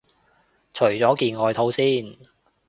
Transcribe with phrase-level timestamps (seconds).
[0.73, 2.17] 除咗件外套先